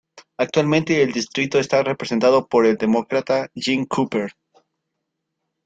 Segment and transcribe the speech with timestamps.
[0.39, 4.31] Actualmente el distrito está representado por el Demócrata Jim Cooper.